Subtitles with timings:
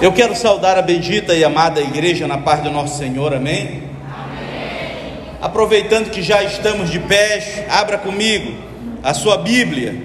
[0.00, 3.82] Eu quero saudar a bendita e amada igreja na paz do nosso Senhor, amém?
[4.08, 5.12] amém?
[5.42, 8.54] Aproveitando que já estamos de pés, abra comigo
[9.02, 10.00] a sua Bíblia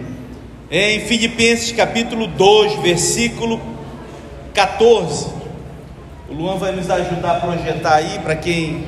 [0.72, 3.62] em Filipenses capítulo 2, versículo
[4.56, 5.28] 14.
[6.28, 8.84] O Luan vai nos ajudar a projetar aí para quem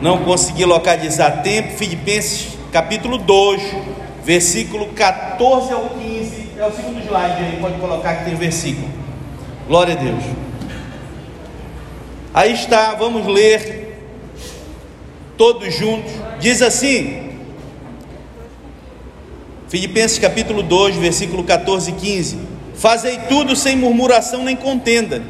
[0.00, 1.76] não conseguir localizar tempo.
[1.76, 3.62] Filipenses capítulo 2,
[4.24, 6.52] versículo 14 ao 15.
[6.56, 8.95] É o segundo slide aí, pode colocar que tem versículo.
[9.66, 10.22] Glória a Deus.
[12.32, 13.98] Aí está, vamos ler
[15.36, 16.12] todos juntos.
[16.38, 17.30] Diz assim:
[19.68, 22.38] Filipenses capítulo 2, versículo 14 e 15:
[22.76, 25.20] Fazei tudo sem murmuração nem contenda,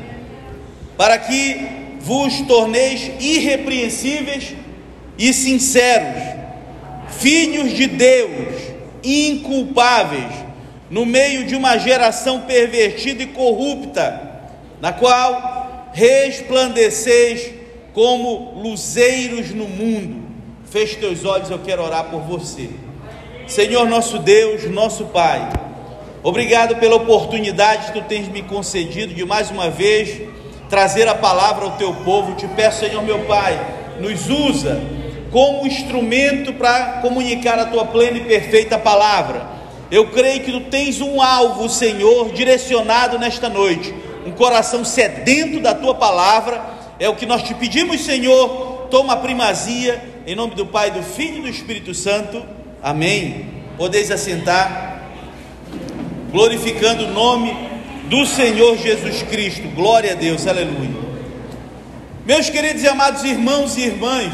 [0.98, 4.54] para que vos torneis irrepreensíveis
[5.16, 6.23] e sinceros,
[7.18, 8.52] filhos de Deus,
[9.02, 10.45] inculpáveis,
[10.90, 14.26] no meio de uma geração pervertida e corrupta
[14.80, 17.51] na qual resplandeceis
[17.92, 20.26] como luzeiros no mundo.
[20.70, 22.68] Feche teus olhos, eu quero orar por você.
[23.46, 25.48] Senhor nosso Deus, nosso Pai,
[26.23, 30.20] obrigado pela oportunidade que tu tens me concedido de mais uma vez
[30.68, 32.34] trazer a palavra ao teu povo.
[32.34, 33.59] Te peço, Senhor meu Pai,
[34.01, 34.80] nos usa
[35.30, 39.55] como instrumento para comunicar a tua plena e perfeita palavra.
[39.90, 43.95] Eu creio que tu tens um alvo, Senhor, direcionado nesta noite
[44.26, 46.60] um coração sedento da tua palavra,
[46.98, 48.88] é o que nós te pedimos, Senhor.
[48.90, 52.45] Toma primazia, em nome do Pai, do Filho e do Espírito Santo.
[52.82, 53.46] Amém.
[53.76, 55.02] Podeis assentar,
[56.32, 57.54] glorificando o nome
[58.09, 59.68] do Senhor Jesus Cristo.
[59.74, 61.07] Glória a Deus, aleluia.
[62.24, 64.32] Meus queridos e amados irmãos e irmãs,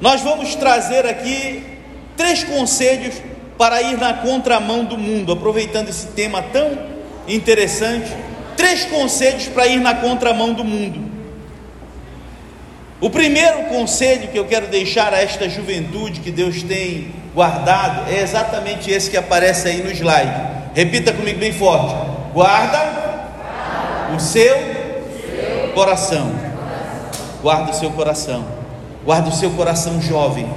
[0.00, 1.71] nós vamos trazer aqui
[2.16, 3.14] três conselhos
[3.58, 6.78] para ir na contramão do mundo, aproveitando esse tema tão
[7.28, 8.10] interessante.
[8.56, 11.10] Três conselhos para ir na contramão do mundo.
[13.00, 18.20] O primeiro conselho que eu quero deixar a esta juventude que Deus tem guardado é
[18.20, 20.32] exatamente esse que aparece aí no slide.
[20.74, 21.94] Repita comigo bem forte:
[22.32, 24.56] guarda o seu
[25.74, 26.32] coração.
[27.42, 28.46] Guarda o seu coração.
[29.04, 30.48] Guarda o seu coração jovem.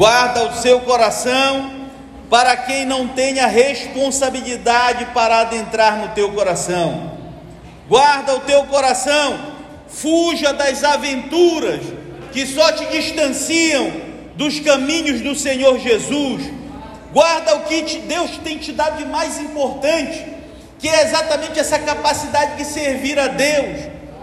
[0.00, 1.88] Guarda o seu coração
[2.30, 7.18] para quem não tenha responsabilidade para adentrar no teu coração.
[7.86, 9.38] Guarda o teu coração,
[9.88, 11.82] fuja das aventuras
[12.32, 13.92] que só te distanciam
[14.36, 16.50] dos caminhos do Senhor Jesus.
[17.12, 20.24] Guarda o que Deus tem te dado de mais importante,
[20.78, 23.80] que é exatamente essa capacidade de servir a Deus,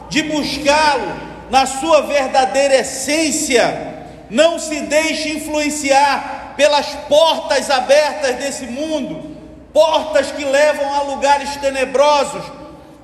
[0.10, 1.14] de buscá-lo
[1.52, 3.97] na sua verdadeira essência.
[4.30, 9.38] Não se deixe influenciar pelas portas abertas desse mundo,
[9.72, 12.44] portas que levam a lugares tenebrosos,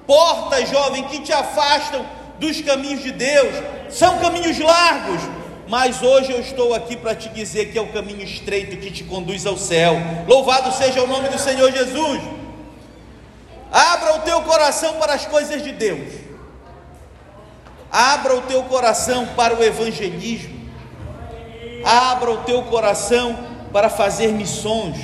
[0.06, 2.06] portas, jovem, que te afastam
[2.39, 3.53] dos caminhos de Deus.
[3.89, 5.22] São caminhos largos,
[5.67, 9.03] mas hoje eu estou aqui para te dizer que é o caminho estreito que te
[9.03, 9.95] conduz ao céu.
[10.28, 12.22] Louvado seja o nome do Senhor Jesus.
[13.72, 16.12] Abra o teu coração para as coisas de Deus.
[17.89, 20.62] Abra o teu coração para o evangelismo
[21.83, 23.38] abra o teu coração
[23.71, 24.97] para fazer missões,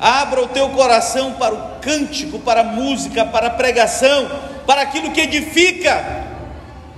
[0.00, 4.30] abra o teu coração para o cântico, para a música, para a pregação,
[4.66, 6.24] para aquilo que edifica.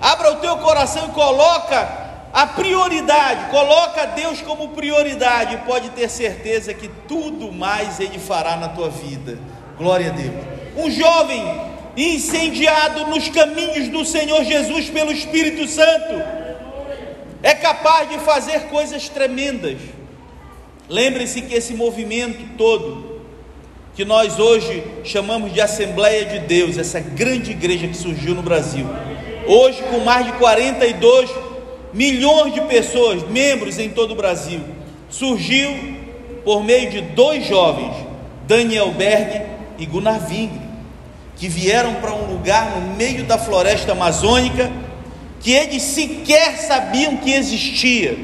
[0.00, 6.74] Abra o teu coração e coloca a prioridade, coloca Deus como prioridade, pode ter certeza
[6.74, 9.38] que tudo mais Ele fará na tua vida.
[9.78, 10.34] Glória a Deus.
[10.76, 11.42] Um jovem
[11.96, 16.46] incendiado nos caminhos do Senhor Jesus pelo Espírito Santo
[17.46, 19.78] é capaz de fazer coisas tremendas.
[20.88, 23.20] Lembre-se que esse movimento todo,
[23.94, 28.84] que nós hoje chamamos de Assembleia de Deus, essa grande igreja que surgiu no Brasil,
[29.46, 31.30] hoje com mais de 42
[31.94, 34.62] milhões de pessoas, membros em todo o Brasil,
[35.08, 35.70] surgiu
[36.44, 37.94] por meio de dois jovens,
[38.48, 39.46] Daniel Berg
[39.78, 40.50] e Gunnar Ving,
[41.36, 44.68] que vieram para um lugar no meio da floresta amazônica
[45.40, 48.16] que eles sequer sabiam que existia,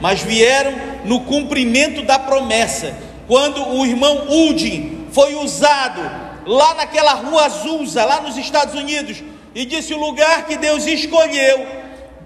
[0.00, 0.72] mas vieram
[1.04, 2.96] no cumprimento da promessa.
[3.26, 6.00] Quando o irmão Uldin foi usado
[6.46, 9.22] lá naquela rua Azusa, lá nos Estados Unidos,
[9.54, 11.66] e disse: O lugar que Deus escolheu,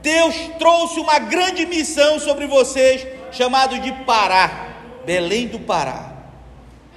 [0.02, 4.68] Deus trouxe uma grande missão sobre vocês, chamado de Pará,
[5.04, 6.12] Belém do Pará.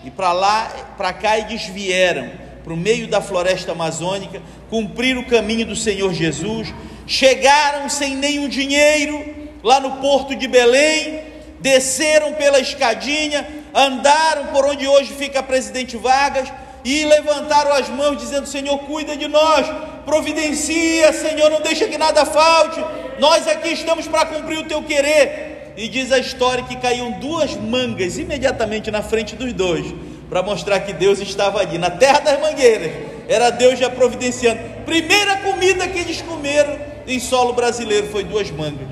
[0.04, 2.30] E para lá, para cá eles vieram,
[2.64, 6.74] para o meio da floresta amazônica, cumprir o caminho do Senhor Jesus
[7.08, 11.22] chegaram sem nenhum dinheiro lá no porto de Belém,
[11.60, 16.52] desceram pela escadinha, andaram por onde hoje fica Presidente Vargas
[16.84, 19.66] e levantaram as mãos, dizendo: Senhor, cuida de nós,
[20.06, 22.84] providencia, Senhor, não deixa que nada falte.
[23.20, 25.74] Nós aqui estamos para cumprir o teu querer.
[25.76, 29.86] E diz a história que caíam duas mangas imediatamente na frente dos dois,
[30.28, 32.92] para mostrar que Deus estava ali, na terra das mangueiras.
[33.28, 34.60] Era Deus já providenciando.
[34.86, 38.90] Primeira comida que eles comeram em solo brasileiro foi duas mangas.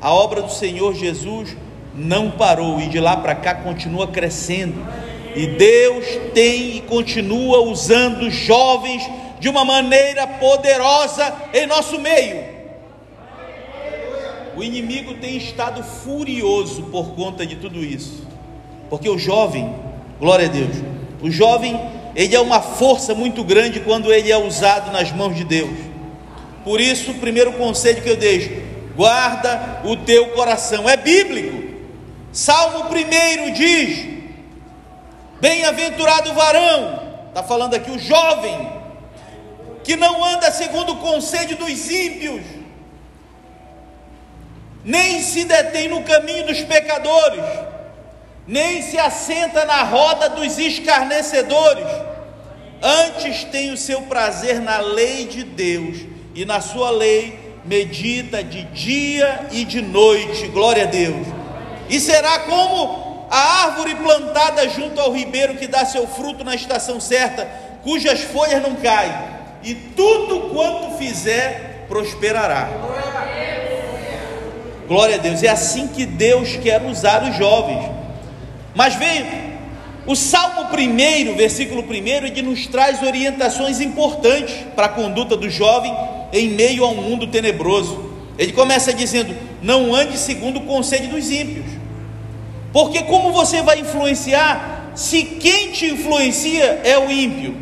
[0.00, 1.56] A obra do Senhor Jesus
[1.94, 4.84] não parou e de lá para cá continua crescendo.
[5.34, 9.08] E Deus tem e continua usando jovens
[9.40, 12.54] de uma maneira poderosa em nosso meio.
[14.56, 18.24] O inimigo tem estado furioso por conta de tudo isso,
[18.88, 19.74] porque o jovem,
[20.20, 20.76] glória a Deus,
[21.20, 21.80] o jovem,
[22.14, 25.93] ele é uma força muito grande quando ele é usado nas mãos de Deus.
[26.64, 28.50] Por isso, o primeiro conselho que eu deixo:
[28.96, 31.62] guarda o teu coração, é bíblico.
[32.32, 34.06] Salmo 1 diz:
[35.40, 38.72] Bem-aventurado o varão, está falando aqui o jovem,
[39.84, 42.42] que não anda segundo o conselho dos ímpios,
[44.82, 47.44] nem se detém no caminho dos pecadores,
[48.46, 51.86] nem se assenta na roda dos escarnecedores,
[52.82, 58.64] antes tem o seu prazer na lei de Deus, e na sua lei medita de
[58.64, 61.26] dia e de noite, glória a Deus,
[61.88, 67.00] e será como a árvore plantada junto ao ribeiro que dá seu fruto na estação
[67.00, 67.48] certa,
[67.82, 69.12] cujas folhas não caem,
[69.62, 72.68] e tudo quanto fizer prosperará.
[74.86, 77.90] Glória a Deus, é assim que Deus quer usar os jovens.
[78.74, 79.26] Mas veio
[80.06, 85.94] o Salmo 1, versículo 1, ele nos traz orientações importantes para a conduta do jovem
[86.34, 88.10] em meio a um mundo tenebroso.
[88.36, 91.66] Ele começa dizendo: Não ande segundo o conselho dos ímpios,
[92.72, 97.56] porque como você vai influenciar se quem te influencia é o ímpio?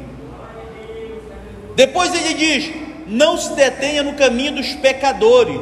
[1.76, 2.72] Depois ele diz:
[3.06, 5.60] Não se detenha no caminho dos pecadores.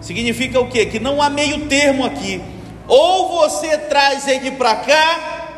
[0.00, 0.86] Significa o que?
[0.86, 2.40] Que não há meio termo aqui.
[2.88, 5.50] Ou você traz ele para cá,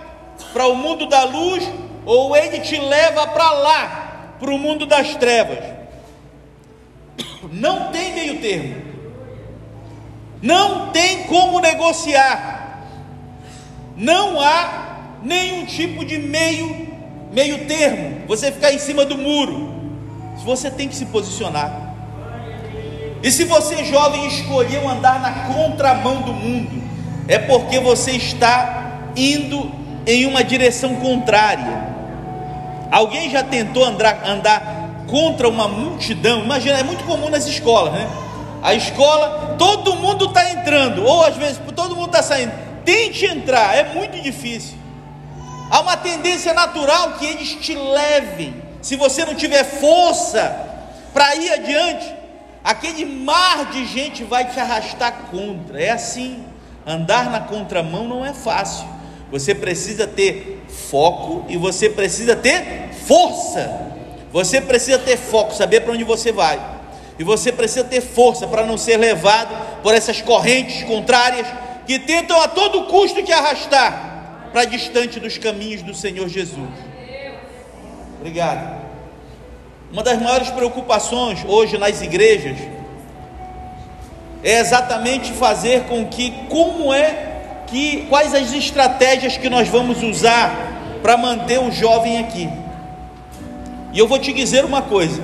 [0.52, 1.62] para o mundo da luz,
[2.04, 5.81] ou ele te leva para lá, para o mundo das trevas.
[7.50, 8.82] Não tem meio termo.
[10.40, 12.82] Não tem como negociar.
[13.96, 16.92] Não há nenhum tipo de meio
[17.32, 18.26] meio termo.
[18.28, 19.72] Você ficar em cima do muro.
[20.44, 21.94] Você tem que se posicionar.
[23.22, 26.82] E se você, jovem, escolheu andar na contramão do mundo,
[27.28, 29.70] é porque você está indo
[30.06, 31.92] em uma direção contrária.
[32.90, 34.81] Alguém já tentou andar, andar
[35.12, 36.42] contra uma multidão?
[36.42, 38.08] Imagina, é muito comum nas escolas, né?
[38.62, 42.50] A escola, todo mundo está entrando, ou às vezes todo mundo está saindo.
[42.82, 44.78] Tente entrar, é muito difícil.
[45.70, 48.54] Há uma tendência natural que eles te levem.
[48.80, 50.56] Se você não tiver força
[51.12, 52.14] para ir adiante,
[52.64, 55.78] aquele mar de gente vai te arrastar contra.
[55.78, 56.42] É assim.
[56.86, 58.86] Andar na contramão não é fácil.
[59.30, 63.91] Você precisa ter foco e você precisa ter força.
[64.32, 66.58] Você precisa ter foco, saber para onde você vai.
[67.18, 71.46] E você precisa ter força para não ser levado por essas correntes contrárias
[71.86, 76.70] que tentam a todo custo te arrastar para distante dos caminhos do Senhor Jesus.
[78.18, 78.82] Obrigado.
[79.92, 82.56] Uma das maiores preocupações hoje nas igrejas
[84.42, 87.32] é exatamente fazer com que como é
[87.66, 92.48] que quais as estratégias que nós vamos usar para manter o jovem aqui.
[93.92, 95.22] E eu vou te dizer uma coisa.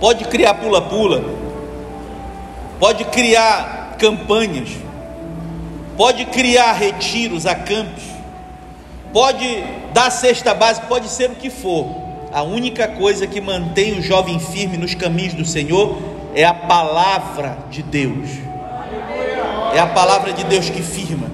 [0.00, 1.24] Pode criar pula-pula,
[2.78, 4.70] pode criar campanhas,
[5.96, 8.04] pode criar retiros, acampos,
[9.12, 9.44] pode
[9.92, 11.86] dar cesta básica, pode ser o que for.
[12.32, 15.98] A única coisa que mantém o jovem firme nos caminhos do Senhor
[16.34, 18.28] é a palavra de Deus.
[19.74, 21.26] É a palavra de Deus que firma.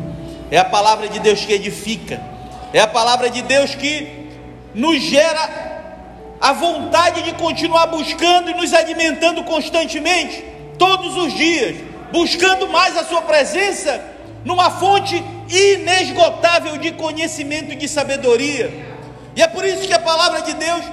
[0.51, 2.34] É a palavra de Deus que edifica.
[2.75, 4.29] É a palavra de Deus que
[4.75, 10.45] nos gera a vontade de continuar buscando e nos alimentando constantemente,
[10.77, 11.77] todos os dias,
[12.11, 14.05] buscando mais a Sua presença
[14.45, 18.73] numa fonte inesgotável de conhecimento e de sabedoria.
[19.37, 20.85] E é por isso que a palavra de Deus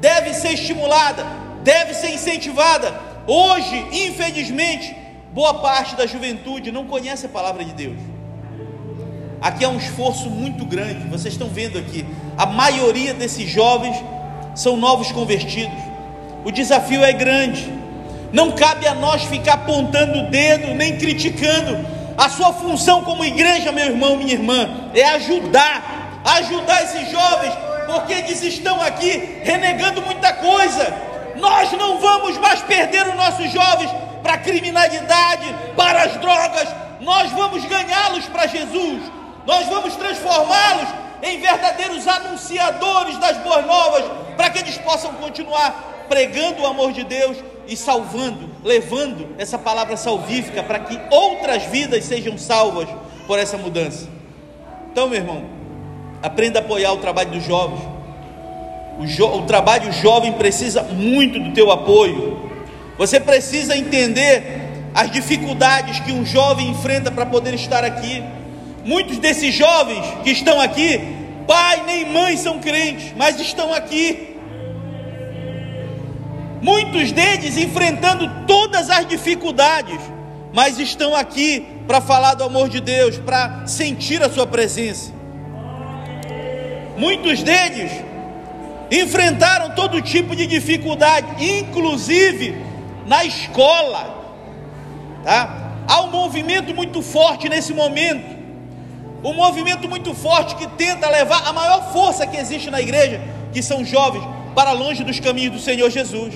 [0.00, 1.24] deve ser estimulada,
[1.62, 2.94] deve ser incentivada.
[3.26, 4.94] Hoje, infelizmente,
[5.32, 8.11] boa parte da juventude não conhece a palavra de Deus.
[9.42, 12.06] Aqui é um esforço muito grande, vocês estão vendo aqui.
[12.38, 13.96] A maioria desses jovens
[14.54, 15.76] são novos convertidos.
[16.44, 17.68] O desafio é grande.
[18.32, 21.84] Não cabe a nós ficar apontando o dedo nem criticando,
[22.16, 27.52] A sua função como igreja, meu irmão, minha irmã, é ajudar, ajudar esses jovens,
[27.86, 30.94] porque eles estão aqui renegando muita coisa.
[31.36, 33.90] Nós não vamos mais perder os nossos jovens
[34.22, 36.68] para a criminalidade, para as drogas,
[37.00, 39.02] nós vamos ganhá-los para Jesus,
[39.46, 40.88] nós vamos transformá-los
[41.22, 44.04] em verdadeiros anunciadores das boas novas,
[44.36, 49.96] para que eles possam continuar pregando o amor de Deus e salvando, levando essa palavra
[49.96, 52.88] salvífica para que outras vidas sejam salvas
[53.26, 54.08] por essa mudança.
[54.90, 55.44] Então, meu irmão,
[56.22, 57.80] aprenda a apoiar o trabalho dos jovens.
[58.98, 62.50] O, jo o trabalho jovem precisa muito do teu apoio.
[62.98, 64.60] Você precisa entender
[64.94, 68.22] as dificuldades que um jovem enfrenta para poder estar aqui.
[68.84, 71.00] Muitos desses jovens que estão aqui,
[71.46, 74.36] pai nem mãe são crentes, mas estão aqui.
[76.60, 79.98] Muitos deles enfrentando todas as dificuldades,
[80.52, 85.12] mas estão aqui para falar do amor de Deus, para sentir a sua presença.
[86.96, 87.90] Muitos deles
[88.90, 92.56] enfrentaram todo tipo de dificuldade, inclusive
[93.06, 94.22] na escola.
[95.24, 95.72] Tá?
[95.88, 98.41] Há um movimento muito forte nesse momento,
[99.24, 103.20] um movimento muito forte que tenta levar a maior força que existe na igreja,
[103.52, 104.24] que são jovens,
[104.54, 106.34] para longe dos caminhos do Senhor Jesus.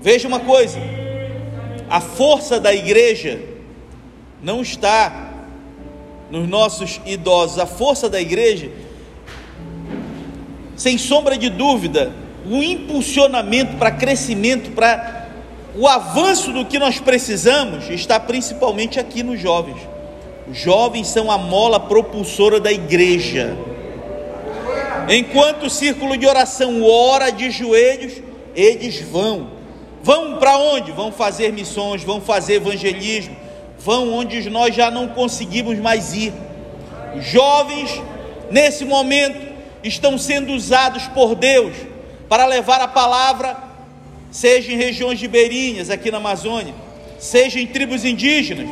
[0.00, 0.78] Veja uma coisa:
[1.88, 3.40] a força da igreja
[4.42, 5.32] não está
[6.30, 8.70] nos nossos idosos, a força da igreja,
[10.76, 12.12] sem sombra de dúvida,
[12.44, 15.25] o impulsionamento para crescimento, para
[15.76, 19.76] o avanço do que nós precisamos, está principalmente aqui nos jovens.
[20.48, 23.56] Os jovens são a mola propulsora da igreja.
[25.08, 28.14] Enquanto o círculo de oração ora de joelhos,
[28.54, 29.50] eles vão.
[30.02, 30.92] Vão para onde?
[30.92, 33.36] Vão fazer missões, vão fazer evangelismo,
[33.78, 36.32] vão onde nós já não conseguimos mais ir.
[37.16, 38.00] Os jovens,
[38.50, 39.46] nesse momento,
[39.82, 41.74] estão sendo usados por Deus
[42.28, 43.65] para levar a palavra,
[44.30, 46.74] seja em regiões ribeirinhas, aqui na Amazônia,
[47.18, 48.68] seja em tribos indígenas,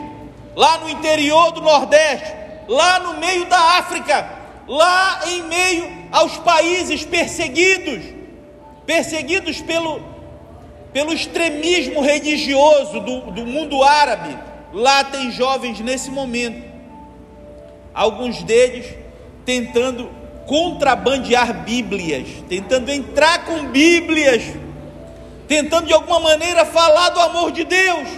[0.54, 2.32] lá no interior do Nordeste,
[2.68, 4.28] lá no meio da África,
[4.66, 8.04] lá em meio aos países perseguidos,
[8.86, 10.00] perseguidos pelo,
[10.92, 14.36] pelo extremismo religioso do, do mundo árabe.
[14.72, 16.64] Lá tem jovens nesse momento,
[17.92, 18.86] alguns deles
[19.44, 20.10] tentando
[20.46, 24.42] contrabandear Bíblias, tentando entrar com Bíblias,
[25.46, 28.08] tentando de alguma maneira falar do amor de Deus,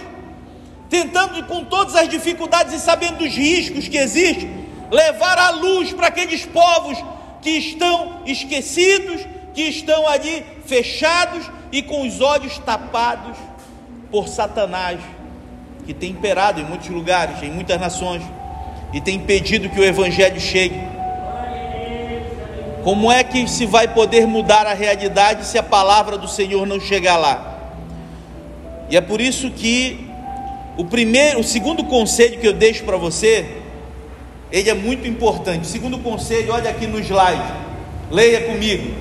[0.89, 6.07] tentando com todas as dificuldades e sabendo dos riscos que existem, levar a luz para
[6.07, 6.97] aqueles povos
[7.41, 13.37] que estão esquecidos, que estão ali fechados e com os olhos tapados
[14.09, 14.99] por Satanás,
[15.85, 18.23] que tem imperado em muitos lugares, em muitas nações,
[18.93, 20.96] e tem impedido que o Evangelho chegue.
[22.87, 26.79] Como é que se vai poder mudar a realidade se a palavra do Senhor não
[26.79, 27.73] chegar lá?
[28.89, 30.07] E é por isso que
[30.77, 33.57] o primeiro, o segundo conselho que eu deixo para você,
[34.49, 35.63] ele é muito importante.
[35.63, 37.53] O segundo conselho, olha aqui no slide.
[38.09, 38.95] Leia comigo.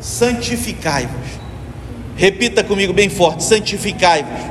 [0.00, 1.28] Santificai-vos.
[2.16, 4.50] Repita comigo bem forte: santificai-vos.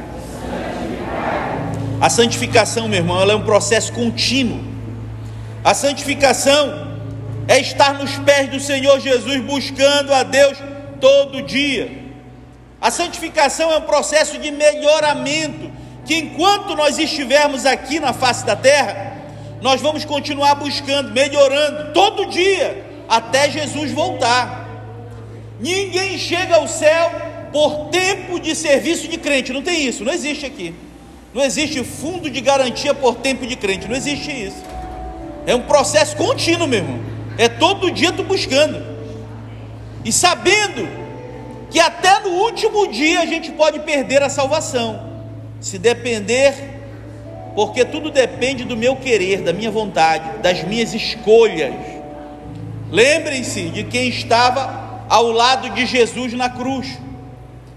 [2.00, 4.62] A santificação, meu irmão, ela é um processo contínuo.
[5.62, 6.87] A santificação
[7.48, 10.58] é estar nos pés do Senhor Jesus, buscando a Deus
[11.00, 12.08] todo dia.
[12.80, 15.72] A santificação é um processo de melhoramento,
[16.06, 19.16] que enquanto nós estivermos aqui na face da terra,
[19.62, 24.68] nós vamos continuar buscando, melhorando todo dia, até Jesus voltar.
[25.60, 27.12] Ninguém chega ao céu
[27.52, 30.76] por tempo de serviço de crente, não tem isso, não existe aqui.
[31.34, 34.64] Não existe fundo de garantia por tempo de crente, não existe isso.
[35.46, 37.17] É um processo contínuo, meu irmão.
[37.38, 38.84] É todo dia tu buscando.
[40.04, 40.88] E sabendo
[41.70, 45.08] que até no último dia a gente pode perder a salvação.
[45.60, 46.54] Se depender,
[47.56, 51.74] porque tudo depende do meu querer, da minha vontade, das minhas escolhas.
[52.90, 57.00] Lembrem-se de quem estava ao lado de Jesus na cruz.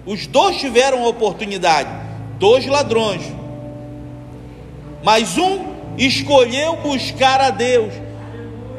[0.07, 1.91] Os dois tiveram a oportunidade,
[2.39, 3.23] dois ladrões.
[5.03, 5.65] Mas um
[5.99, 7.93] escolheu buscar a Deus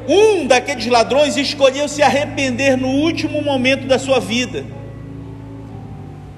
[0.08, 4.66] um daqueles ladrões escolheu se arrepender no último momento da sua vida,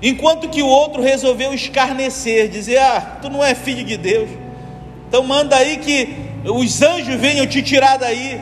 [0.02, 4.30] enquanto que o outro resolveu escarnecer, dizer: Ah, tu não é filho de Deus,
[5.08, 6.10] então manda aí que
[6.46, 8.40] os anjos venham te tirar daí.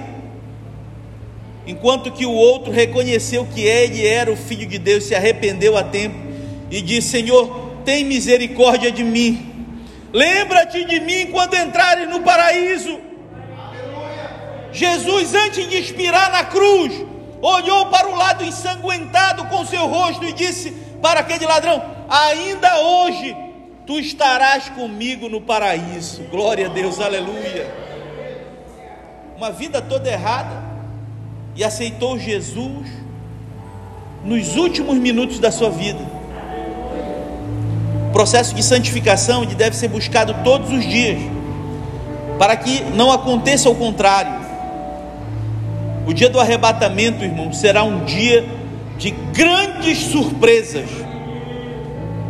[1.67, 5.83] Enquanto que o outro reconheceu que ele era o filho de Deus, se arrependeu a
[5.83, 6.15] tempo
[6.71, 9.47] e disse: Senhor, tem misericórdia de mim.
[10.11, 13.10] Lembra-te de mim quando entrares no paraíso.
[14.71, 16.93] Jesus, antes de expirar na cruz,
[17.41, 23.35] olhou para o lado ensanguentado com seu rosto e disse para aquele ladrão: Ainda hoje
[23.85, 26.23] tu estarás comigo no paraíso.
[26.23, 27.73] Glória a Deus, aleluia.
[29.35, 30.63] Uma vida toda errada
[31.55, 32.87] e aceitou Jesus
[34.23, 36.21] nos últimos minutos da sua vida
[38.11, 41.17] o processo de santificação deve ser buscado todos os dias,
[42.37, 44.40] para que não aconteça o contrário.
[46.05, 48.45] O dia do arrebatamento, irmão, será um dia
[48.97, 50.89] de grandes surpresas.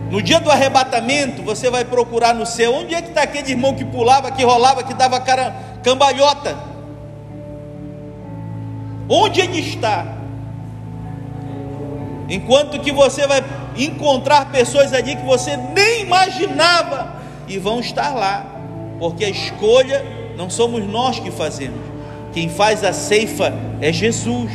[0.10, 3.74] No dia do arrebatamento, você vai procurar no céu onde é que está aquele irmão
[3.74, 6.58] que pulava, que rolava, que dava cara, cambalhota.
[9.08, 10.06] Onde ele está?
[12.30, 13.44] Enquanto que você vai
[13.78, 17.16] encontrar pessoas ali que você nem imaginava
[17.48, 18.46] e vão estar lá,
[19.00, 20.06] porque a escolha
[20.38, 21.80] não somos nós que fazemos,
[22.34, 24.52] quem faz a ceifa é Jesus.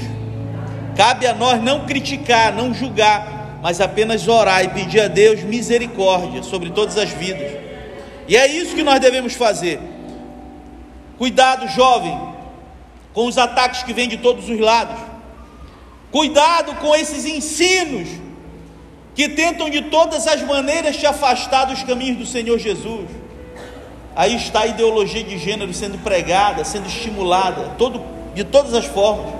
[0.96, 6.42] Cabe a nós não criticar, não julgar, mas apenas orar e pedir a Deus misericórdia
[6.42, 7.52] sobre todas as vidas.
[8.28, 9.80] E é isso que nós devemos fazer.
[11.18, 12.18] Cuidado, jovem,
[13.12, 14.96] com os ataques que vêm de todos os lados.
[16.10, 18.08] Cuidado com esses ensinos
[19.14, 23.08] que tentam de todas as maneiras te afastar dos caminhos do Senhor Jesus.
[24.16, 28.02] Aí está a ideologia de gênero sendo pregada, sendo estimulada, todo,
[28.34, 29.34] de todas as formas.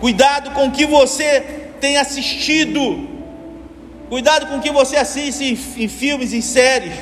[0.00, 1.40] Cuidado com o que você
[1.80, 3.08] tem assistido.
[4.08, 6.94] Cuidado com o que você assiste em, em filmes, em séries.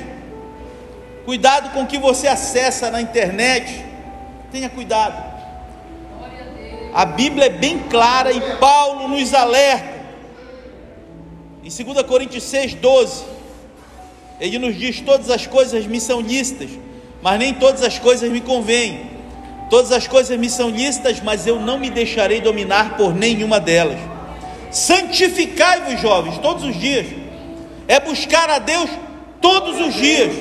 [1.26, 3.84] Cuidado com o que você acessa na internet.
[4.50, 5.32] Tenha cuidado.
[6.94, 10.00] A Bíblia é bem clara e Paulo nos alerta
[11.62, 13.24] em 2 Coríntios 6, 12,
[14.42, 16.68] ele nos diz: Todas as coisas me são lícitas,
[17.22, 19.12] mas nem todas as coisas me convêm.
[19.70, 23.98] Todas as coisas me são lícitas, mas eu não me deixarei dominar por nenhuma delas.
[24.72, 27.06] Santificai-vos, jovens, todos os dias.
[27.86, 28.90] É buscar a Deus
[29.40, 30.34] todos os dias,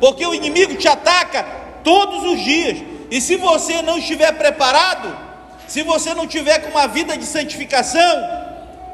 [0.00, 1.44] porque o inimigo te ataca
[1.82, 2.78] todos os dias.
[3.10, 5.14] E se você não estiver preparado,
[5.66, 8.42] se você não tiver com uma vida de santificação,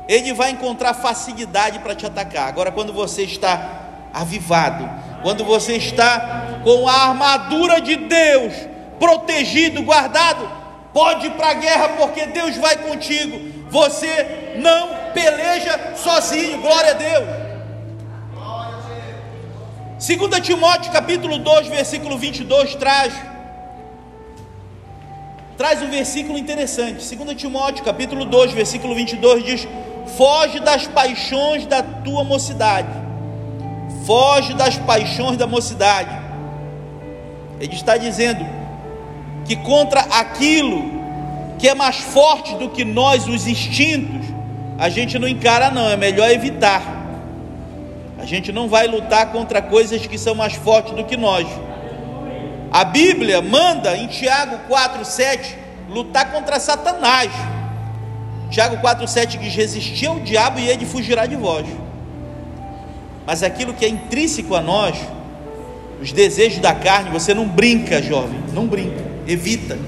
[0.08, 2.48] ele vai encontrar facilidade para te atacar.
[2.48, 4.88] Agora, quando você está avivado,
[5.22, 8.52] quando você está com a armadura de Deus,
[8.98, 10.48] protegido, guardado,
[10.92, 13.58] pode ir para a guerra, porque Deus vai contigo.
[13.70, 17.48] Você não peleja sozinho, glória a Deus.
[19.98, 23.12] 2 Timóteo capítulo 2, versículo 22 traz
[25.56, 27.16] traz um versículo interessante.
[27.16, 29.68] 2 Timóteo capítulo 2, versículo 22 diz:
[30.16, 33.07] Foge das paixões da tua mocidade.
[34.08, 36.08] Foge das paixões da mocidade.
[37.60, 38.42] Ele está dizendo
[39.44, 40.90] que contra aquilo
[41.58, 44.26] que é mais forte do que nós, os instintos,
[44.78, 46.80] a gente não encara, não, é melhor evitar.
[48.18, 51.46] A gente não vai lutar contra coisas que são mais fortes do que nós.
[52.72, 55.54] A Bíblia manda em Tiago 4,7
[55.90, 57.30] lutar contra Satanás.
[58.48, 61.66] Tiago 4,7 diz: resistir ao diabo e ele fugirá de vós.
[63.28, 64.96] Mas aquilo que é intrínseco a nós,
[66.00, 69.78] os desejos da carne, você não brinca, jovem, não brinca, evita.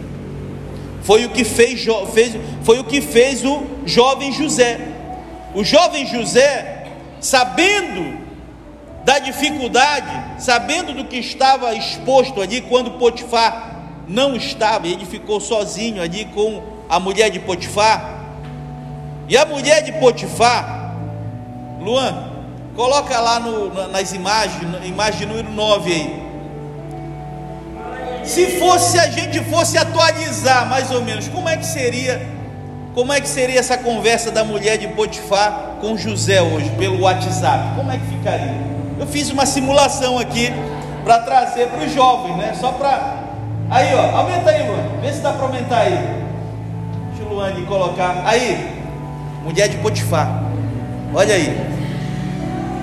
[1.02, 4.78] Foi o que fez, fez foi o que fez o jovem José.
[5.54, 8.18] O jovem José, sabendo
[9.06, 16.02] da dificuldade, sabendo do que estava exposto ali quando Potifar não estava, ele ficou sozinho
[16.02, 18.20] ali com a mulher de Potifar.
[19.26, 20.94] E a mulher de Potifar,
[21.80, 22.29] Luan,
[22.80, 26.30] coloca lá no, nas imagens, imagem número 9 aí.
[28.24, 32.26] Se fosse a gente fosse atualizar mais ou menos, como é que seria?
[32.94, 37.76] Como é que seria essa conversa da mulher de Potifar com José hoje pelo WhatsApp?
[37.76, 38.54] Como é que ficaria?
[38.98, 40.50] Eu fiz uma simulação aqui
[41.04, 42.56] para trazer para os jovens, né?
[42.58, 43.24] Só para
[43.68, 45.00] aí, ó, aumenta aí, Luan.
[45.02, 45.98] Vê se dá para aumentar aí.
[47.10, 48.74] Deixa o Luan ali colocar aí
[49.44, 50.44] mulher de Potifar.
[51.12, 51.79] Olha aí.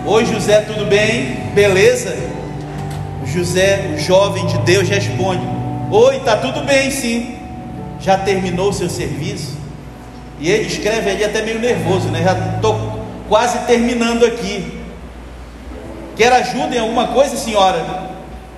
[0.10, 1.52] Oi José, tudo bem?
[1.54, 2.15] Beleza?
[3.26, 5.46] José, o jovem de Deus, responde:
[5.91, 7.38] Oi, tá tudo bem, sim.
[8.00, 9.58] Já terminou o seu serviço?
[10.39, 12.24] E ele escreve ali até meio nervoso, né?
[12.24, 14.80] Já estou quase terminando aqui.
[16.15, 18.10] Quer ajuda em alguma coisa, senhora?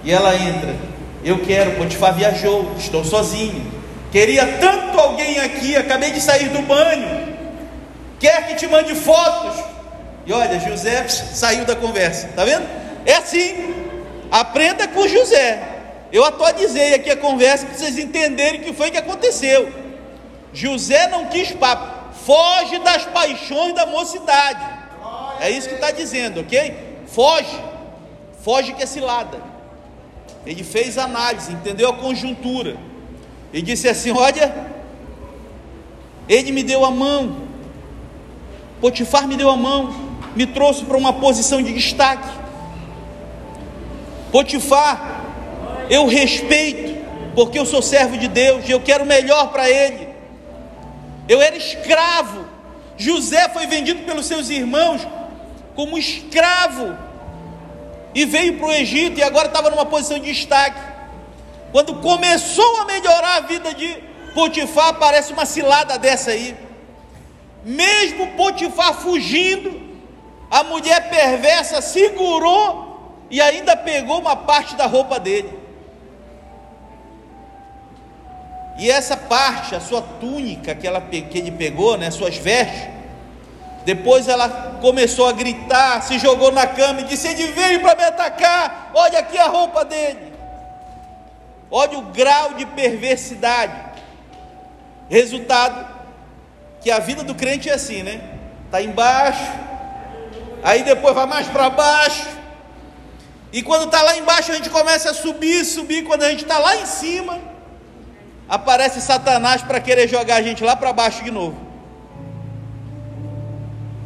[0.03, 0.75] E ela entra.
[1.23, 3.65] Eu quero, Potifar viajou, estou sozinho.
[4.11, 7.27] Queria tanto alguém aqui, acabei de sair do banho.
[8.19, 9.78] Quer que te mande fotos?
[10.25, 12.67] E olha, José saiu da conversa, tá vendo?
[13.05, 13.73] É assim.
[14.31, 15.77] Aprenda com José.
[16.11, 19.71] Eu atualizei aqui a conversa para vocês entenderem o que foi que aconteceu.
[20.53, 24.65] José não quis papo, foge das paixões da mocidade.
[25.39, 26.75] É isso que está dizendo, ok?
[27.07, 27.59] Foge,
[28.43, 29.39] foge que é cilada.
[30.45, 32.77] Ele fez análise, entendeu a conjuntura.
[33.53, 34.53] E disse assim: Olha,
[36.27, 37.49] ele me deu a mão,
[38.81, 39.93] Potifar me deu a mão,
[40.39, 42.29] me trouxe para uma posição de destaque.
[44.31, 45.25] Potifar,
[45.89, 50.07] eu respeito, porque eu sou servo de Deus e eu quero o melhor para ele.
[51.27, 52.45] Eu era escravo.
[52.95, 55.05] José foi vendido pelos seus irmãos
[55.75, 56.97] como escravo
[58.15, 60.79] e veio para o Egito e agora estava numa posição de destaque.
[61.73, 63.93] Quando começou a melhorar a vida de
[64.33, 66.55] Potifar, aparece uma cilada dessa aí.
[67.65, 69.88] Mesmo Potifar fugindo,
[70.49, 75.57] a mulher perversa segurou e ainda pegou uma parte da roupa dele.
[78.77, 82.89] E essa parte, a sua túnica que, ela, que ele pegou, né, suas vestes,
[83.85, 88.03] depois ela começou a gritar, se jogou na cama e disse: Ele veio para me
[88.03, 90.33] atacar, olha aqui a roupa dele.
[91.71, 93.73] Olha o grau de perversidade.
[95.09, 95.87] Resultado:
[96.81, 98.21] que a vida do crente é assim, né?
[98.65, 99.51] Está embaixo,
[100.63, 102.27] aí depois vai mais para baixo,
[103.51, 106.59] e quando está lá embaixo a gente começa a subir, subir, quando a gente está
[106.59, 107.39] lá em cima,
[108.47, 111.55] aparece Satanás para querer jogar a gente lá para baixo de novo.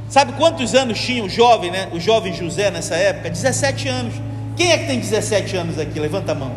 [0.09, 1.89] Sabe quantos anos tinha o jovem, né?
[1.91, 3.29] O jovem José nessa época?
[3.31, 4.13] 17 anos.
[4.55, 5.99] Quem é que tem 17 anos aqui?
[5.99, 6.51] Levanta a mão.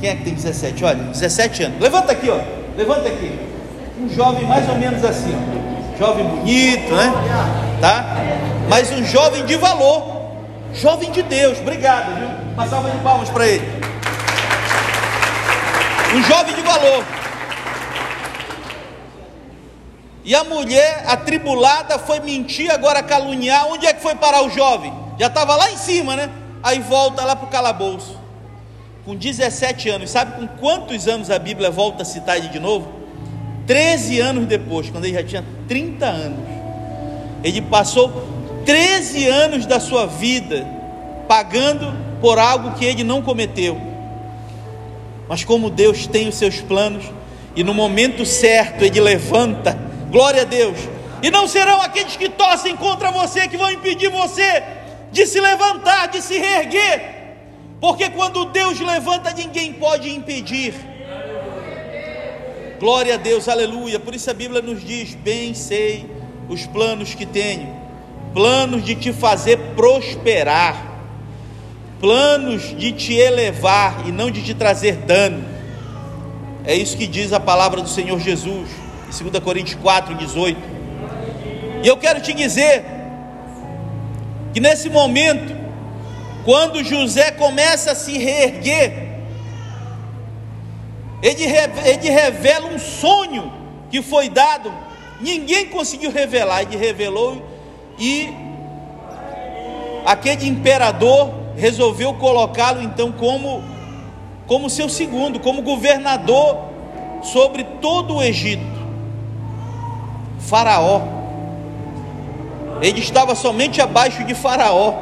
[0.00, 0.84] Quem é que tem 17?
[0.84, 1.80] Olha, 17 anos.
[1.80, 2.40] Levanta aqui, ó.
[2.76, 3.38] Levanta aqui.
[4.00, 5.75] Um jovem mais ou menos assim, ó.
[5.98, 7.12] Jovem bonito, né?
[7.80, 8.16] Tá?
[8.68, 10.16] Mas um jovem de valor.
[10.72, 11.58] Jovem de Deus.
[11.58, 12.28] Obrigado, viu?
[12.54, 13.66] Uma salva de palmas para ele.
[16.14, 17.04] Um jovem de valor.
[20.24, 23.66] E a mulher atribulada foi mentir, agora caluniar.
[23.68, 24.92] Onde é que foi parar o jovem?
[25.18, 26.30] Já estava lá em cima, né?
[26.62, 28.26] Aí volta lá para o calabouço
[29.06, 33.05] com 17 anos, sabe com quantos anos a Bíblia volta a citar ele de novo?
[33.66, 36.38] 13 anos depois, quando ele já tinha 30 anos.
[37.42, 38.26] Ele passou
[38.64, 40.66] 13 anos da sua vida
[41.28, 43.80] pagando por algo que ele não cometeu.
[45.28, 47.04] Mas como Deus tem os seus planos,
[47.54, 49.76] e no momento certo ele levanta,
[50.10, 50.78] glória a Deus.
[51.22, 54.62] E não serão aqueles que torcem contra você que vão impedir você
[55.10, 57.16] de se levantar, de se reerguer
[57.80, 60.74] porque quando Deus levanta, ninguém pode impedir.
[62.78, 63.98] Glória a Deus, aleluia.
[63.98, 66.10] Por isso a Bíblia nos diz: Bem sei
[66.48, 67.74] os planos que tenho,
[68.34, 71.00] planos de te fazer prosperar,
[71.98, 75.42] planos de te elevar e não de te trazer dano.
[76.64, 78.68] É isso que diz a palavra do Senhor Jesus,
[79.08, 80.60] em 2 Coríntios 4, 18.
[81.82, 82.84] E eu quero te dizer
[84.52, 85.54] que nesse momento,
[86.44, 89.05] quando José começa a se reerguer,
[91.22, 93.52] ele, revela um sonho
[93.90, 94.72] que foi dado,
[95.20, 97.42] ninguém conseguiu revelar, ele revelou
[97.98, 98.28] e
[100.04, 103.76] aquele imperador resolveu colocá-lo então como
[104.46, 106.58] como seu segundo, como governador
[107.22, 108.76] sobre todo o Egito.
[110.38, 111.02] Faraó.
[112.80, 114.94] Ele estava somente abaixo de Faraó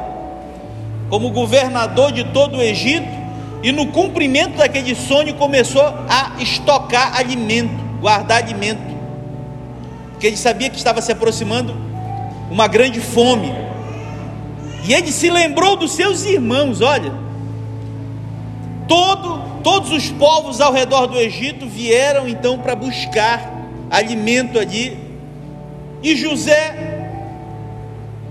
[1.09, 3.07] como governador de todo o Egito,
[3.65, 8.95] e no cumprimento daquele sonho começou a estocar alimento, guardar alimento,
[10.11, 11.75] porque ele sabia que estava se aproximando
[12.51, 13.51] uma grande fome.
[14.87, 17.11] E ele se lembrou dos seus irmãos, olha.
[18.87, 23.51] Todo, todos os povos ao redor do Egito vieram então para buscar
[23.89, 24.95] alimento ali.
[26.03, 27.01] E José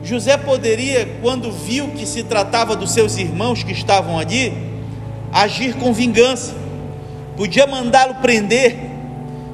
[0.05, 4.74] José poderia, quando viu que se tratava dos seus irmãos que estavam ali,
[5.35, 6.55] agir com vingança,
[7.37, 8.77] podia mandá-lo prender,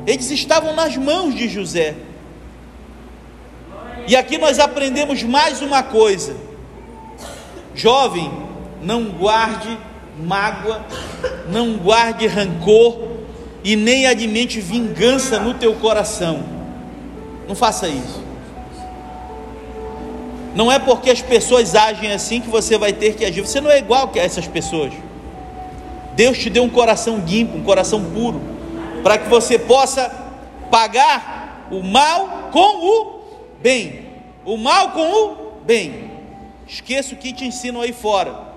[0.06, 1.94] eles estavam nas mãos de José.
[4.06, 6.36] E aqui nós aprendemos mais uma coisa:
[7.74, 8.30] jovem,
[8.82, 9.78] não guarde
[10.18, 10.84] mágoa,
[11.50, 13.08] não guarde rancor
[13.64, 16.42] e nem alimente vingança no teu coração.
[17.48, 18.22] Não faça isso.
[20.54, 23.40] Não é porque as pessoas agem assim que você vai ter que agir.
[23.40, 24.92] Você não é igual que essas pessoas.
[26.14, 28.40] Deus te deu um coração limpo, um coração puro,
[29.02, 30.10] para que você possa
[30.70, 33.20] pagar o mal com o
[33.60, 34.06] bem,
[34.44, 36.10] o mal com o bem,
[36.66, 38.50] esqueça o que te ensinam aí fora.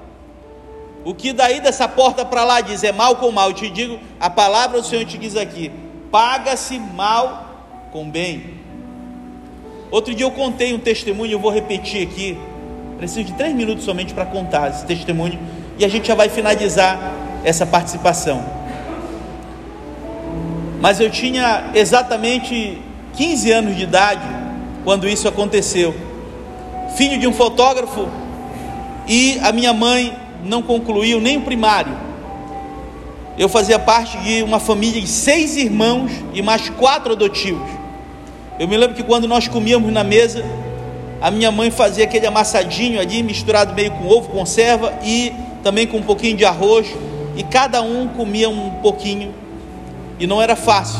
[1.05, 3.49] O que daí dessa porta para lá diz é mal com mal.
[3.49, 5.69] Eu te digo, a palavra do Senhor te diz aqui:
[6.09, 8.61] paga-se mal com bem.
[9.91, 12.37] Outro dia eu contei um testemunho, eu vou repetir aqui.
[12.97, 15.37] Preciso de três minutos somente para contar esse testemunho
[15.77, 16.99] e a gente já vai finalizar
[17.43, 18.43] essa participação.
[20.81, 22.81] Mas eu tinha exatamente
[23.13, 24.27] 15 anos de idade
[24.83, 25.95] quando isso aconteceu.
[26.97, 28.07] Filho de um fotógrafo
[29.07, 31.95] e a minha mãe não concluiu nem o primário.
[33.37, 37.67] Eu fazia parte de uma família de seis irmãos e mais quatro adotivos.
[38.59, 40.45] Eu me lembro que quando nós comíamos na mesa,
[41.19, 45.97] a minha mãe fazia aquele amassadinho ali, misturado meio com ovo, conserva e também com
[45.97, 46.87] um pouquinho de arroz,
[47.35, 49.33] e cada um comia um pouquinho,
[50.19, 50.99] e não era fácil.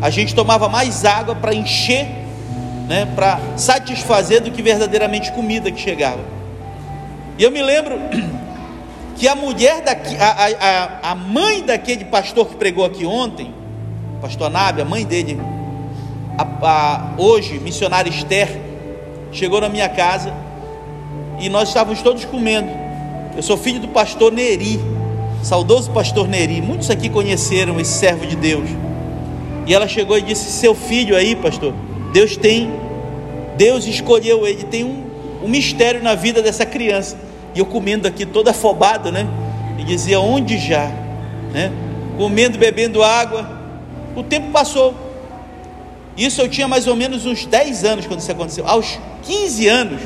[0.00, 2.06] A gente tomava mais água para encher,
[2.88, 6.20] né, para satisfazer do que verdadeiramente comida que chegava.
[7.38, 7.98] E eu me lembro
[9.16, 13.54] que a mulher daqui, a, a, a mãe daquele pastor que pregou aqui ontem,
[14.20, 15.40] pastor Anábia, a mãe dele,
[16.38, 18.60] a, a, hoje, missionária Esther,
[19.32, 20.32] chegou na minha casa
[21.38, 22.70] e nós estávamos todos comendo.
[23.36, 24.80] Eu sou filho do pastor Neri,
[25.44, 26.60] saudoso pastor Neri.
[26.60, 28.68] Muitos aqui conheceram esse servo de Deus.
[29.66, 31.72] E ela chegou e disse: Seu filho aí, pastor,
[32.12, 32.72] Deus tem,
[33.56, 35.04] Deus escolheu ele, tem um,
[35.44, 37.16] um mistério na vida dessa criança.
[37.54, 39.28] E eu comendo aqui todo afobado, né?
[39.78, 40.86] E dizia: Onde já?
[41.52, 41.70] Né?
[42.16, 43.62] Comendo, bebendo água.
[44.16, 44.94] O tempo passou.
[46.16, 48.66] Isso eu tinha mais ou menos uns 10 anos quando isso aconteceu.
[48.68, 50.00] Aos 15 anos,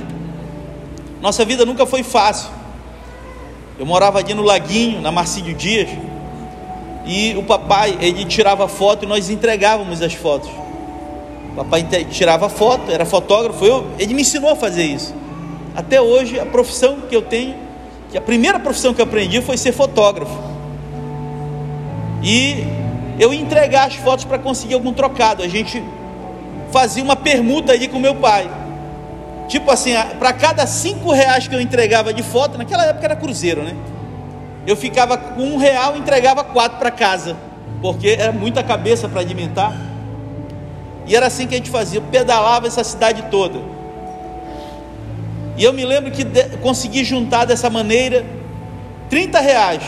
[1.21, 2.58] nossa vida nunca foi fácil.
[3.79, 5.89] Eu morava ali no Laguinho, na Marcílio Dias,
[7.07, 10.51] e o papai, ele tirava foto e nós entregávamos as fotos.
[11.53, 15.15] O papai tirava foto, era fotógrafo, eu, ele me ensinou a fazer isso.
[15.77, 17.55] Até hoje, a profissão que eu tenho,
[18.11, 20.37] que a primeira profissão que eu aprendi foi ser fotógrafo.
[22.23, 22.67] E
[23.19, 25.43] eu ia entregar as fotos para conseguir algum trocado.
[25.43, 25.83] A gente
[26.73, 28.51] fazia uma permuta aí com meu pai.
[29.49, 33.63] Tipo assim, para cada cinco reais que eu entregava de foto, naquela época era cruzeiro,
[33.63, 33.75] né?
[34.67, 37.35] Eu ficava com um real e entregava quatro para casa,
[37.81, 39.75] porque era muita cabeça para alimentar.
[41.07, 43.59] E era assim que a gente fazia, eu pedalava essa cidade toda.
[45.57, 48.27] E eu me lembro que de, consegui juntar dessa maneira
[49.09, 49.83] 30 reais.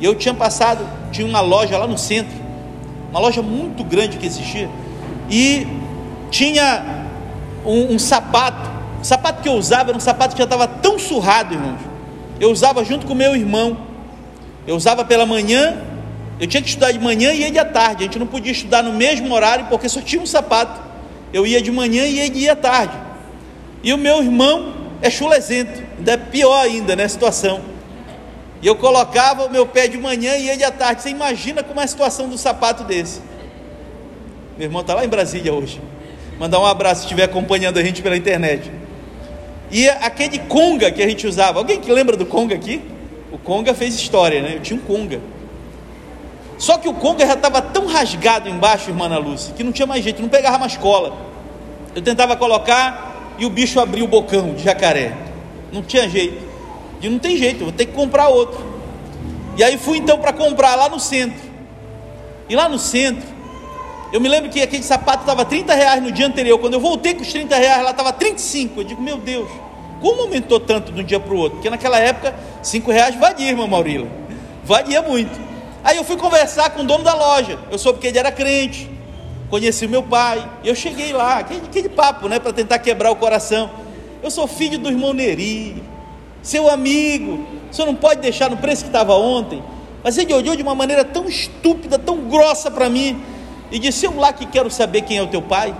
[0.00, 2.34] E eu tinha passado, tinha uma loja lá no centro,
[3.10, 4.68] uma loja muito grande que existia,
[5.30, 5.66] e
[6.30, 7.06] tinha
[7.64, 8.71] um, um sapato.
[9.02, 11.80] O sapato que eu usava era um sapato que já estava tão surrado, irmãos.
[12.38, 13.76] Eu usava junto com meu irmão.
[14.64, 15.76] Eu usava pela manhã,
[16.38, 18.04] eu tinha que estudar de manhã e ele à tarde.
[18.04, 20.80] A gente não podia estudar no mesmo horário porque só tinha um sapato.
[21.32, 22.96] Eu ia de manhã e ia à tarde.
[23.82, 27.60] E o meu irmão é chulezento, ainda é pior ainda, né, situação.
[28.62, 31.02] E eu colocava o meu pé de manhã e ele à tarde.
[31.02, 33.20] Você imagina como é a situação do sapato desse.
[34.56, 35.80] Meu irmão está lá em Brasília hoje.
[36.38, 38.81] Mandar um abraço se estiver acompanhando a gente pela internet.
[39.72, 41.58] E aquele conga que a gente usava.
[41.58, 42.82] Alguém que lembra do conga aqui?
[43.32, 44.56] O conga fez história, né?
[44.56, 45.18] Eu tinha um conga.
[46.58, 49.86] Só que o conga já estava tão rasgado embaixo, irmã Ana Lúcia, que não tinha
[49.86, 51.16] mais jeito, não pegava mais cola.
[51.94, 55.14] Eu tentava colocar, e o bicho abriu o bocão de jacaré.
[55.72, 56.40] Não tinha jeito.
[57.00, 58.62] E não tem jeito, vou ter que comprar outro.
[59.56, 61.50] E aí fui então para comprar lá no centro.
[62.46, 63.26] E lá no centro,
[64.12, 66.58] eu me lembro que aquele sapato estava 30 reais no dia anterior.
[66.58, 68.80] Quando eu voltei com os 30 reais, lá estava 35.
[68.80, 69.48] Eu digo, meu Deus,
[70.00, 71.56] como aumentou tanto de um dia para o outro?
[71.56, 74.08] Porque naquela época, 5 reais valia, irmã Maurília.
[74.64, 75.40] Valia muito.
[75.82, 77.58] Aí eu fui conversar com o dono da loja.
[77.70, 78.92] Eu soube que ele era crente
[79.52, 80.42] conheci meu pai.
[80.64, 83.70] Eu cheguei lá, aquele, aquele papo, né, para tentar quebrar o coração.
[84.22, 85.82] Eu sou filho do irmão Neri,
[86.42, 87.46] seu amigo.
[87.70, 89.62] O senhor não pode deixar no preço que estava ontem.
[90.02, 93.22] Mas ele olhou de uma maneira tão estúpida, tão grossa para mim,
[93.72, 95.74] e disse: Eu lá que quero saber quem é o teu pai.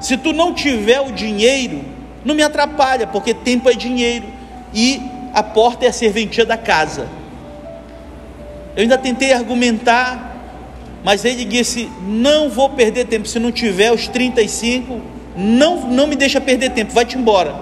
[0.00, 1.84] Se tu não tiver o dinheiro,
[2.24, 4.26] não me atrapalha, porque tempo é dinheiro
[4.72, 5.02] e
[5.34, 7.08] a porta é a serventia da casa.
[8.76, 10.36] Eu ainda tentei argumentar,
[11.02, 13.26] mas ele disse: Não vou perder tempo.
[13.26, 15.00] Se não tiver os 35,
[15.36, 17.54] não, não me deixa perder tempo, vai-te embora.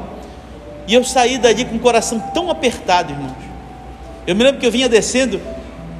[0.86, 3.32] E eu saí dali com o coração tão apertado, irmãos.
[4.26, 5.40] Eu me lembro que eu vinha descendo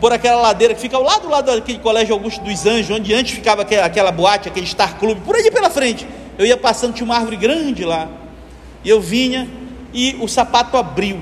[0.02, 3.34] por aquela ladeira que fica ao lado, lado daquele colégio Augusto dos Anjos, onde antes
[3.34, 6.04] ficava aquela, aquela boate, aquele Star Club, por ali pela frente.
[6.36, 8.08] Eu ia passando, tinha uma árvore grande lá.
[8.84, 9.48] E eu vinha
[9.94, 11.20] e o sapato abriu.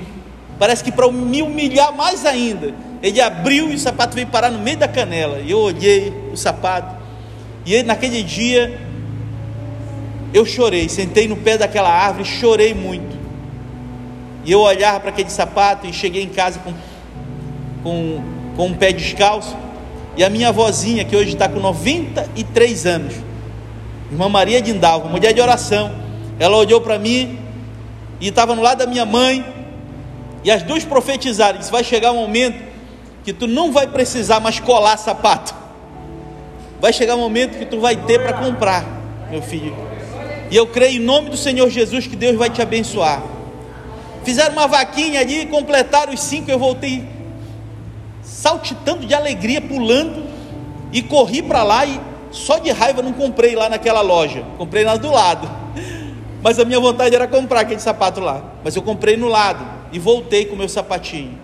[0.57, 4.57] Parece que para me humilhar mais ainda, ele abriu e o sapato veio parar no
[4.57, 5.39] meio da canela.
[5.41, 6.95] E eu olhei o sapato.
[7.63, 8.81] E ele, naquele dia,
[10.33, 10.89] eu chorei.
[10.89, 13.15] Sentei no pé daquela árvore, chorei muito.
[14.43, 16.73] E eu olhava para aquele sapato e cheguei em casa com,
[17.83, 19.55] com, com um pé descalço.
[20.17, 23.13] E a minha avózinha, que hoje está com 93 anos,
[24.11, 25.91] irmã Maria Dindalva, mulher de oração,
[26.37, 27.39] ela olhou para mim
[28.19, 29.45] e estava no lado da minha mãe,
[30.43, 32.61] e as duas profetizaram: isso vai chegar um momento
[33.23, 35.53] que tu não vai precisar mais colar sapato,
[36.79, 38.85] vai chegar um momento que tu vai ter para comprar,
[39.29, 39.75] meu filho.
[40.49, 43.23] E eu creio em nome do Senhor Jesus que Deus vai te abençoar.
[44.25, 47.07] Fizeram uma vaquinha ali, completaram os cinco, eu voltei
[48.21, 50.23] saltitando de alegria, pulando,
[50.91, 51.99] e corri para lá e
[52.31, 55.49] só de raiva não comprei lá naquela loja, comprei lá do lado.
[56.41, 58.43] Mas a minha vontade era comprar aquele sapato lá.
[58.63, 61.37] Mas eu comprei no lado e voltei com o meu sapatinho.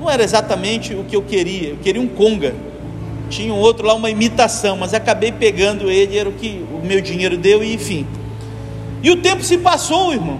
[0.00, 2.54] Não era exatamente o que eu queria, eu queria um conga.
[3.28, 7.00] Tinha um outro lá, uma imitação, mas acabei pegando ele, era o que o meu
[7.00, 8.06] dinheiro deu, e enfim.
[9.02, 10.38] E o tempo se passou, irmão.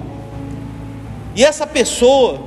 [1.34, 2.42] E essa pessoa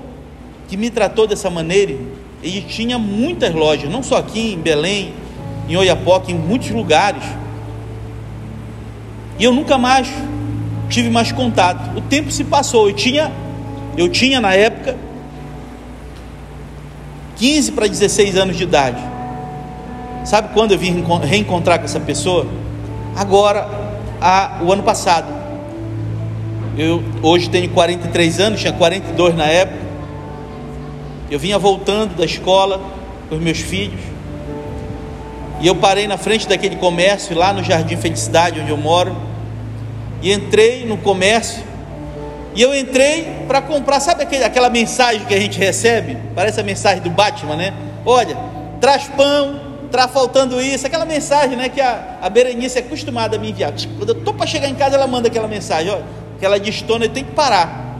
[0.68, 1.96] que me tratou dessa maneira,
[2.42, 5.14] ele tinha muitas lojas, não só aqui em Belém,
[5.68, 7.24] em Oiapoque, em muitos lugares.
[9.38, 10.08] E eu nunca mais
[10.90, 11.98] tive mais contato.
[11.98, 12.90] O tempo se passou.
[12.90, 13.32] Eu tinha,
[13.96, 14.98] eu tinha na época
[17.38, 19.02] 15 para 16 anos de idade.
[20.26, 22.46] Sabe quando eu vim reencontrar com essa pessoa?
[23.16, 23.68] Agora,
[24.62, 25.40] o ano passado.
[26.78, 29.89] Eu hoje tenho 43 anos, tinha 42 na época.
[31.30, 32.82] Eu vinha voltando da escola
[33.30, 34.02] com os meus filhos.
[35.62, 39.16] E eu parei na frente daquele comércio, lá no Jardim Felicidade, onde eu moro.
[40.22, 41.64] E entrei no comércio.
[42.56, 46.18] E eu entrei para comprar, sabe aquele, aquela mensagem que a gente recebe?
[46.34, 47.74] Parece a mensagem do Batman, né?
[48.06, 48.36] Olha,
[48.82, 53.40] traz pão, está faltando isso, aquela mensagem né, que a, a Berenice é acostumada a
[53.40, 53.74] me enviar.
[53.98, 56.04] Quando eu estou para chegar em casa, ela manda aquela mensagem, olha,
[56.40, 57.98] que ela distona e tem que parar.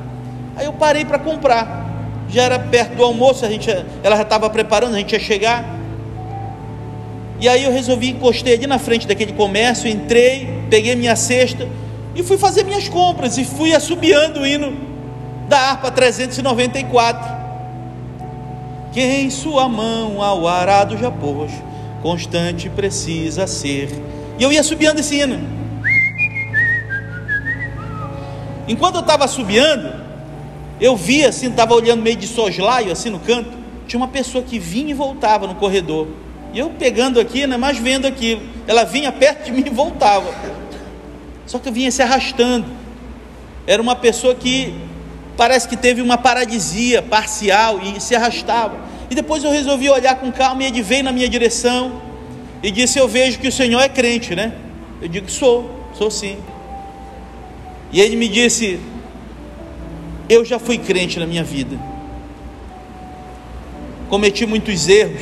[0.56, 1.89] Aí eu parei para comprar
[2.30, 3.70] já era perto do almoço, a gente,
[4.04, 5.66] ela já estava preparando, a gente ia chegar.
[7.40, 11.68] E aí eu resolvi encostei ali na frente daquele comércio, entrei, peguei minha cesta
[12.14, 14.78] e fui fazer minhas compras e fui assobiando o hino
[15.48, 17.40] da harpa 394.
[18.92, 21.52] Quem sua mão ao arado já pôs,
[22.02, 23.90] constante precisa ser.
[24.38, 25.40] E eu ia subiando esse hino.
[28.68, 29.99] Enquanto eu estava subiando,
[30.80, 34.58] eu vi assim, estava olhando meio de soslaio, assim no canto, tinha uma pessoa que
[34.58, 36.08] vinha e voltava no corredor.
[36.54, 38.42] E eu pegando aqui, né, mas vendo aquilo.
[38.68, 40.34] Ela vinha perto de mim e voltava.
[41.46, 42.66] Só que eu vinha se arrastando.
[43.68, 44.74] Era uma pessoa que
[45.36, 48.78] parece que teve uma paralisia parcial e se arrastava.
[49.10, 52.02] E depois eu resolvi olhar com calma e ele veio na minha direção
[52.62, 54.54] e disse: Eu vejo que o Senhor é crente, né?
[55.02, 56.38] Eu digo: Sou, sou sim.
[57.92, 58.80] E ele me disse:
[60.30, 61.76] eu já fui crente na minha vida.
[64.08, 65.22] Cometi muitos erros.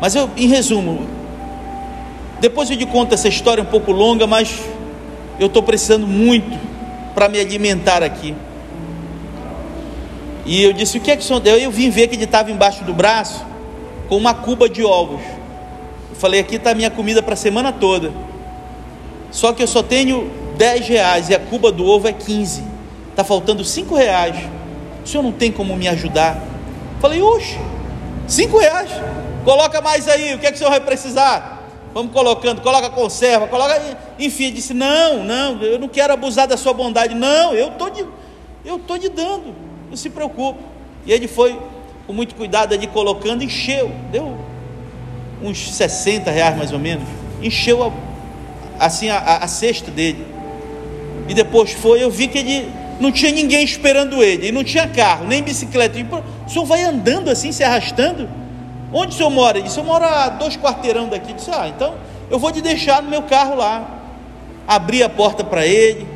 [0.00, 1.06] Mas eu, em resumo,
[2.40, 4.60] depois eu te conto essa história um pouco longa, mas
[5.38, 6.58] eu estou precisando muito
[7.14, 8.34] para me alimentar aqui.
[10.44, 11.56] E eu disse: O que é que o senhor deu?
[11.56, 13.46] Eu vim ver que ele estava embaixo do braço
[14.08, 15.22] com uma cuba de ovos.
[16.10, 18.12] Eu falei: Aqui está a minha comida para a semana toda.
[19.30, 22.73] Só que eu só tenho 10 reais e a cuba do ovo é 15
[23.14, 24.36] está faltando cinco reais.
[25.04, 26.42] O senhor não tem como me ajudar?
[27.00, 27.58] Falei, oxe,
[28.26, 28.90] cinco reais?
[29.44, 31.62] Coloca mais aí, o que é que o senhor vai precisar?
[31.94, 33.80] Vamos colocando, coloca conserva, coloca.
[34.18, 37.14] Enfim, disse: Não, não, eu não quero abusar da sua bondade.
[37.14, 38.04] Não, eu tô de,
[38.64, 39.54] eu tô de dando,
[39.88, 40.58] não se preocupe.
[41.06, 41.56] E ele foi
[42.04, 44.36] com muito cuidado ali colocando, encheu, deu
[45.40, 47.06] uns 60 reais mais ou menos,
[47.40, 47.92] encheu a,
[48.84, 50.26] assim a, a, a cesta dele.
[51.28, 54.86] E depois foi, eu vi que ele não tinha ninguém esperando ele, e não tinha
[54.86, 55.98] carro, nem bicicleta.
[55.98, 58.28] E, o senhor vai andando assim, se arrastando?
[58.96, 59.58] Onde o senhor mora?
[59.58, 61.32] Ele disse: Eu moro a dois quarteirão daqui.
[61.32, 61.94] Disse: Ah, então
[62.30, 63.84] eu vou te deixar no meu carro lá.
[64.68, 66.06] Abri a porta para ele.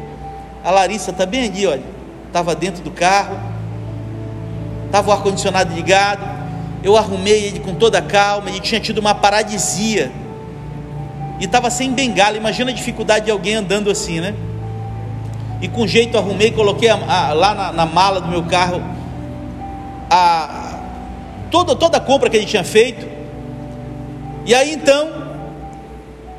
[0.64, 1.82] A Larissa está bem ali, olha.
[2.28, 3.36] Estava dentro do carro.
[4.86, 6.38] Estava o ar-condicionado ligado.
[6.82, 8.48] Eu arrumei ele com toda a calma.
[8.48, 10.12] Ele tinha tido uma paralisia.
[11.40, 12.36] E estava sem bengala.
[12.36, 14.36] Imagina a dificuldade de alguém andando assim, né?
[15.60, 18.80] E com jeito arrumei, coloquei a, a, lá na, na, mala do meu carro
[20.08, 20.78] a,
[21.50, 23.06] toda, toda a compra que ele tinha feito.
[24.46, 25.08] E aí então,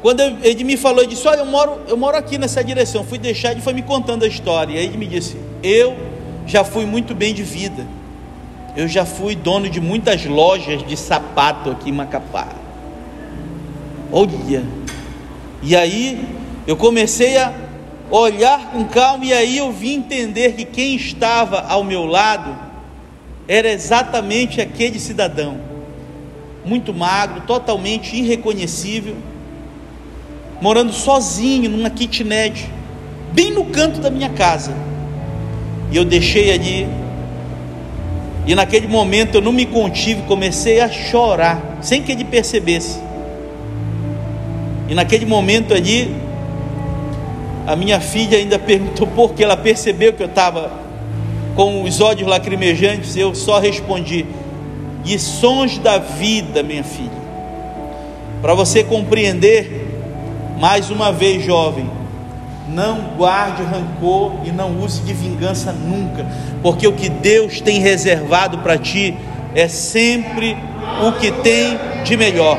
[0.01, 3.03] quando ele me falou, ele disse: Olha, eu moro, eu moro aqui nessa direção.
[3.03, 4.73] Fui deixar, ele foi me contando a história.
[4.73, 5.95] E aí ele me disse: Eu
[6.47, 7.85] já fui muito bem de vida.
[8.75, 12.47] Eu já fui dono de muitas lojas de sapato aqui em Macapá.
[14.11, 14.63] Olha.
[15.61, 16.25] E aí
[16.65, 17.51] eu comecei a
[18.09, 22.55] olhar com calma e aí eu vim entender que quem estava ao meu lado
[23.47, 25.59] era exatamente aquele cidadão,
[26.63, 29.15] muito magro, totalmente irreconhecível,
[30.61, 32.69] morando sozinho numa kitnet,
[33.31, 34.71] bem no canto da minha casa.
[35.91, 36.87] E eu deixei ali,
[38.45, 42.99] e naquele momento eu não me contive, comecei a chorar, sem que ele percebesse.
[44.87, 46.15] E naquele momento ali,
[47.65, 50.71] a minha filha ainda perguntou por que ela percebeu que eu estava
[51.55, 53.15] com os ódios lacrimejantes.
[53.15, 54.25] Eu só respondi:
[55.05, 57.19] lições da vida, minha filha.
[58.41, 59.87] Para você compreender,
[60.57, 61.89] mais uma vez, jovem,
[62.69, 66.25] não guarde rancor e não use de vingança nunca,
[66.63, 69.17] porque o que Deus tem reservado para ti
[69.53, 70.55] é sempre
[71.05, 72.57] o que tem de melhor.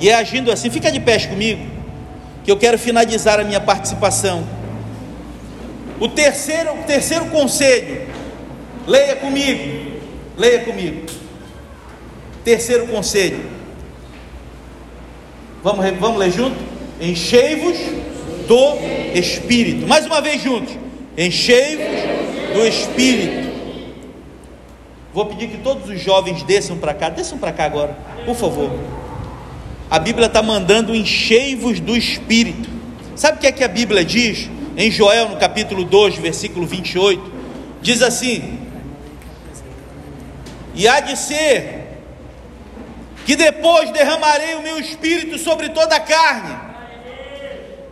[0.00, 1.71] E é agindo assim, fica de pé comigo
[2.44, 4.44] que eu quero finalizar a minha participação.
[6.00, 8.08] O terceiro, o terceiro conselho,
[8.86, 10.00] leia comigo,
[10.36, 11.06] leia comigo.
[12.44, 13.44] Terceiro conselho,
[15.62, 16.56] vamos, vamos ler junto?
[17.00, 17.78] Enchei-vos
[18.48, 19.86] do Espírito.
[19.86, 20.76] Mais uma vez juntos.
[21.16, 23.52] Enchei-vos do Espírito.
[25.14, 28.70] Vou pedir que todos os jovens desçam para cá, desçam para cá agora, por favor
[29.92, 32.66] a Bíblia está mandando enchei-vos do Espírito.
[33.14, 34.48] Sabe o que é que a Bíblia diz?
[34.74, 37.30] Em Joel, no capítulo 2, versículo 28,
[37.82, 38.58] diz assim:
[40.74, 41.98] E há de ser
[43.26, 46.56] que depois derramarei o meu espírito sobre toda a carne,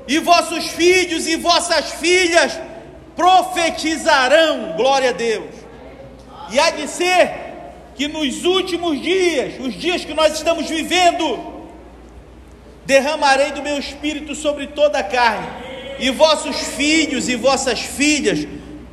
[0.08, 2.58] e vossos filhos e vossas filhas
[3.14, 5.54] profetizarão, glória a Deus.
[6.50, 7.30] E há de ser
[7.94, 11.49] que nos últimos dias, os dias que nós estamos vivendo,
[12.86, 15.46] derramarei do meu espírito sobre toda a carne,
[15.98, 18.46] e vossos filhos e vossas filhas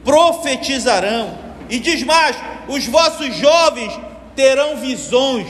[0.03, 1.37] profetizarão,
[1.69, 2.35] e diz mais:
[2.67, 3.97] os vossos jovens
[4.35, 5.47] terão visões.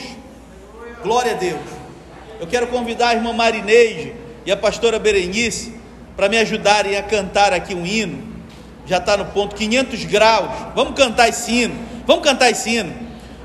[1.03, 1.61] Glória a Deus.
[2.39, 4.13] Eu quero convidar a irmã Marineide
[4.45, 5.73] e a pastora Berenice
[6.15, 8.35] para me ajudarem a cantar aqui um hino.
[8.85, 10.49] Já está no ponto 500 graus.
[10.75, 11.75] Vamos cantar esse hino.
[12.05, 12.93] Vamos cantar esse hino.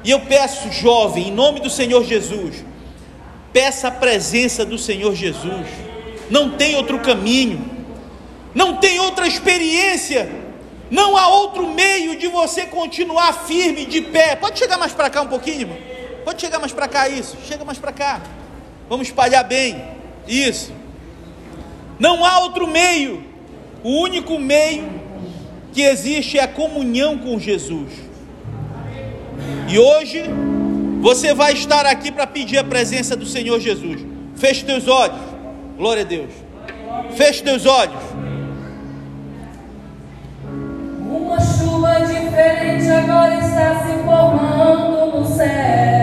[0.05, 2.64] E eu peço, jovem, em nome do Senhor Jesus,
[3.53, 5.67] Peça a presença do Senhor Jesus.
[6.31, 7.65] Não tem outro caminho,
[8.55, 10.31] não tem outra experiência,
[10.91, 14.37] não há outro meio de você continuar firme, de pé.
[14.37, 15.79] Pode chegar mais para cá um pouquinho, irmão?
[16.25, 17.37] Pode chegar mais para cá, isso.
[17.47, 18.23] Chega mais para cá.
[18.89, 19.83] Vamos espalhar bem.
[20.27, 20.73] Isso.
[21.99, 23.25] Não há outro meio.
[23.83, 24.89] O único meio
[25.73, 27.91] que existe é a comunhão com Jesus.
[29.69, 30.25] E hoje
[31.03, 34.01] você vai estar aqui para pedir a presença do Senhor Jesus.
[34.37, 35.19] Feche teus olhos.
[35.77, 36.31] Glória a Deus.
[37.17, 38.01] Feche teus olhos.
[41.01, 46.02] Uma chuva diferente agora está se formando no céu.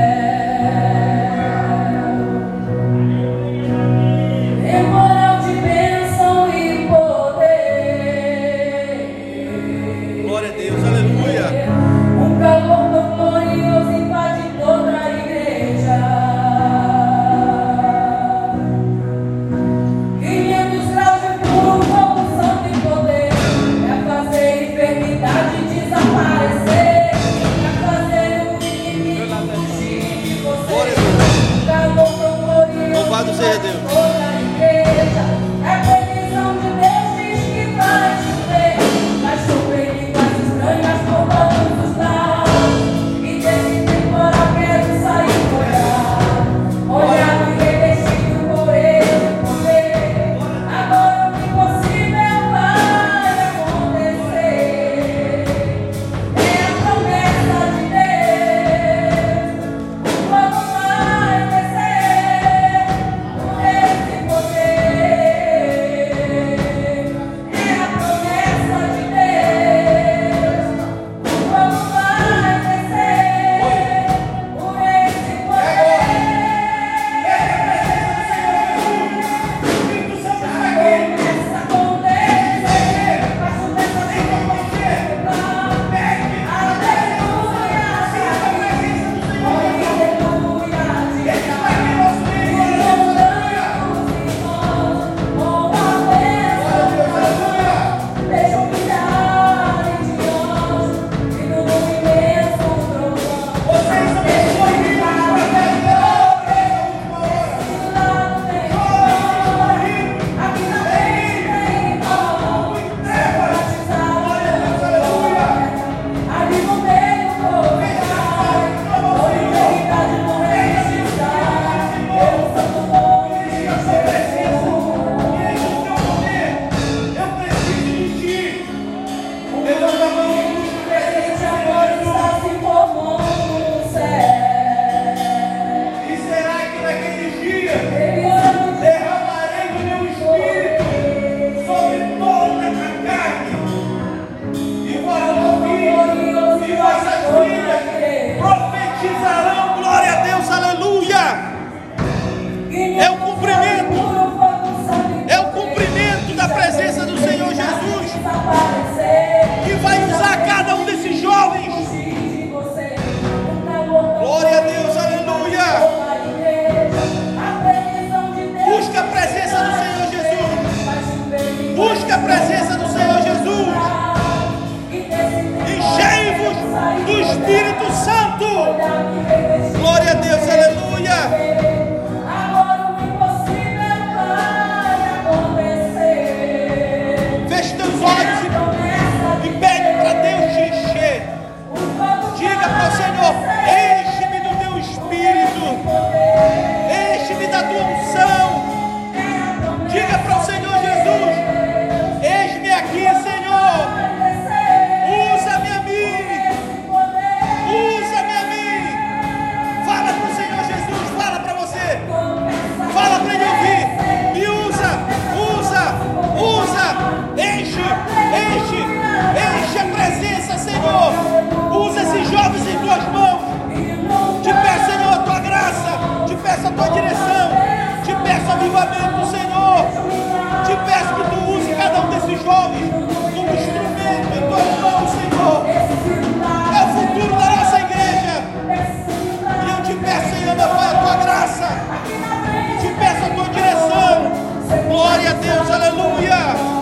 [245.19, 246.78] Glória a Deus, aleluia.